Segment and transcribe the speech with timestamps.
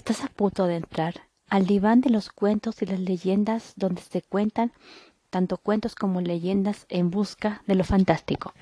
[0.00, 4.22] Estás a punto de entrar al diván de los cuentos y las leyendas donde se
[4.22, 4.72] cuentan
[5.28, 8.54] tanto cuentos como leyendas en busca de lo fantástico.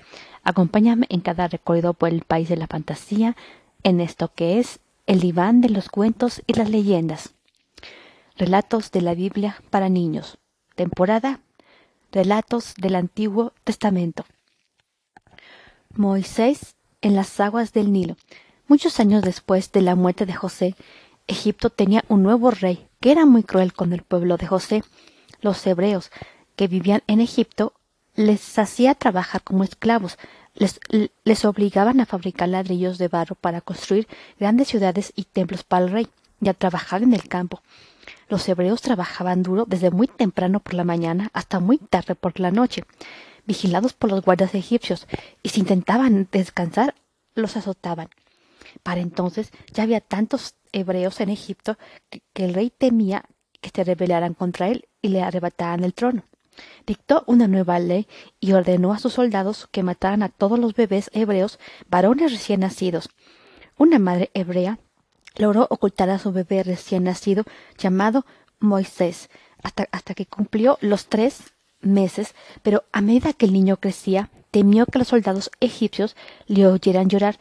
[0.43, 3.37] Acompáñame en cada recorrido por el país de la fantasía
[3.85, 7.35] en esto que es el diván de los cuentos y las leyendas.
[8.37, 10.39] Relatos de la Biblia para niños.
[10.75, 11.39] Temporada
[12.11, 14.25] Relatos del Antiguo Testamento.
[15.95, 18.17] Moisés en las aguas del Nilo.
[18.67, 20.75] Muchos años después de la muerte de José,
[21.29, 24.83] Egipto tenía un nuevo rey que era muy cruel con el pueblo de José.
[25.41, 26.11] Los hebreos
[26.57, 27.75] que vivían en Egipto
[28.17, 30.19] les hacía trabajar como esclavos,
[30.55, 30.81] les,
[31.23, 34.09] les, obligaban a fabricar ladrillos de barro para construir
[34.41, 36.09] grandes ciudades y templos para el rey,
[36.41, 37.63] y a trabajar en el campo.
[38.29, 42.51] Los hebreos trabajaban duro desde muy temprano por la mañana hasta muy tarde por la
[42.51, 42.83] noche,
[43.47, 45.07] vigilados por los guardias egipcios,
[45.43, 46.95] y si intentaban descansar,
[47.35, 48.09] los azotaban.
[48.83, 51.79] Para entonces ya había tantos hebreos en Egipto
[52.11, 53.25] que, el rey temía
[53.61, 56.25] que se rebelaran contra él y le arrebataran el trono.
[56.87, 58.09] Dictó una nueva ley
[58.41, 63.11] y ordenó a sus soldados que mataran a todos los bebés hebreos, varones recién nacidos.
[63.77, 64.79] Una madre hebrea
[65.37, 67.45] logró ocultar a su bebé recién nacido
[67.77, 68.27] llamado
[68.59, 69.31] Moisés
[69.63, 74.87] hasta, hasta que cumplió los tres meses, pero a medida que el niño crecía, temió
[74.87, 76.17] que los soldados egipcios
[76.47, 77.39] le oyeran llorar,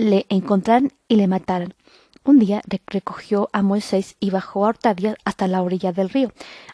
[0.00, 1.74] le encontraran y le mataran.
[2.22, 6.32] Un día recogió a Moisés y bajó a hurtadillas hasta la orilla del río.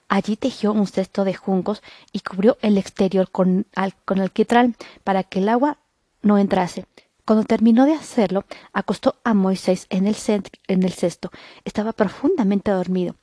[0.08, 1.82] Allí tejió un cesto de juncos
[2.12, 3.66] y cubrió el exterior con,
[4.04, 5.78] con alquitrán para que el agua
[6.22, 6.86] no entrase.
[7.24, 10.16] Cuando terminó de hacerlo, acostó a Moisés en el,
[10.68, 11.30] en el cesto.
[11.64, 13.16] Estaba profundamente dormido.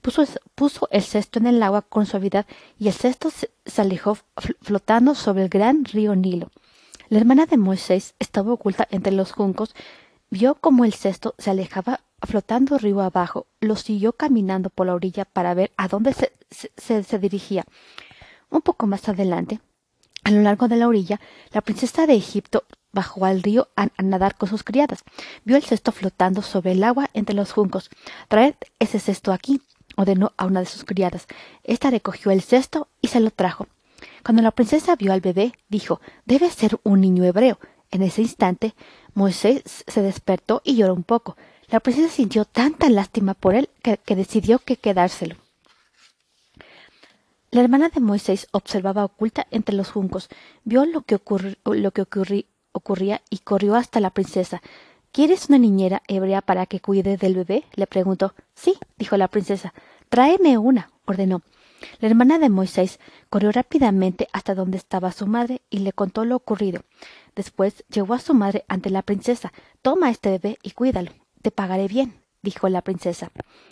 [0.00, 2.46] Puso, puso, el cesto en el agua con suavidad
[2.78, 4.16] y el cesto se, se alejó
[4.62, 6.50] flotando sobre el gran río Nilo.
[7.08, 9.74] La hermana de Moisés estaba oculta entre los juncos
[10.30, 15.24] Vio cómo el cesto se alejaba flotando río abajo, lo siguió caminando por la orilla
[15.24, 16.32] para ver a dónde se,
[16.76, 17.64] se, dirigía.
[18.50, 19.60] Un poco más adelante,
[20.24, 21.18] a lo largo de la orilla,
[21.52, 25.02] la princesa de Egipto bajó al río a, a, nadar con sus criadas.
[25.44, 27.88] Vio el cesto flotando sobre el agua entre los juncos.
[28.28, 29.62] Traed ese cesto aquí,
[29.96, 31.26] ordenó a una de sus criadas.
[31.64, 33.66] Esta recogió el cesto y se lo trajo.
[34.24, 37.58] Cuando la princesa vio al bebé, dijo Debe ser un niño hebreo.
[37.90, 38.74] En ese instante,
[39.14, 41.36] Moisés se despertó y lloró un poco.
[41.68, 45.36] La princesa sintió tanta lástima por él que, decidió que quedárselo.
[47.50, 50.28] La hermana de Moisés observaba oculta entre los juncos,
[50.64, 54.60] vio lo que, ocurría y corrió hasta la princesa.
[55.12, 57.64] ¿Quieres una niñera hebrea para que cuide del bebé?
[57.74, 58.34] le preguntó.
[58.54, 59.72] Sí, dijo la princesa.
[60.10, 61.42] Tráeme una, ordenó.
[62.00, 63.00] La hermana de Moisés
[63.30, 66.82] corrió rápidamente hasta donde estaba su madre y le contó lo ocurrido.
[67.34, 69.52] Después llevó a su madre ante la princesa.
[69.82, 71.12] Toma este bebé y cuídalo.
[71.42, 73.30] Te pagaré bien, dijo la princesa.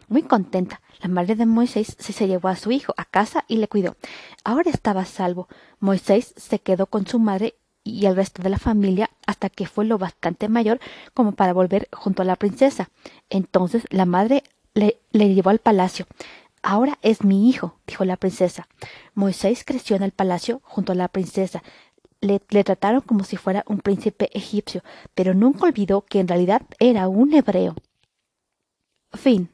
[0.09, 3.69] Muy contenta, la madre de Moisés se llevó a su hijo a casa y le
[3.69, 3.97] cuidó.
[4.45, 5.49] Ahora estaba salvo.
[5.81, 9.85] Moisés se quedó con su madre y el resto de la familia hasta que fue
[9.85, 10.81] lo bastante mayor
[11.15, 12.91] como para volver junto a la princesa.
[13.31, 14.43] Entonces la madre
[14.75, 16.07] le, le llevó al palacio.
[16.69, 18.67] Ahora es mi hijo, dijo la princesa.
[19.15, 21.63] Moisés creció en el palacio junto a la princesa,
[22.21, 24.83] le, trataron como si fuera un príncipe egipcio,
[25.15, 27.77] pero nunca olvidó que en realidad era un hebreo.
[29.13, 29.49] Fin.